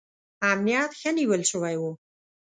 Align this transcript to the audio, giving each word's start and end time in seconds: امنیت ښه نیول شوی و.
امنیت 0.51 0.91
ښه 0.99 1.09
نیول 1.17 1.41
شوی 1.51 1.75
و. 1.81 1.83